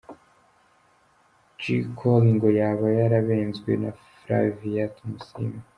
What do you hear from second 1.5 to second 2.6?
J Cole ngo